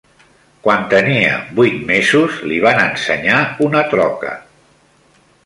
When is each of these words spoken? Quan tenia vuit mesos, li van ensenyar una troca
Quan 0.67 0.85
tenia 0.93 1.35
vuit 1.59 1.77
mesos, 1.89 2.39
li 2.53 2.57
van 2.65 2.81
ensenyar 2.87 3.43
una 3.67 3.85
troca 3.93 4.35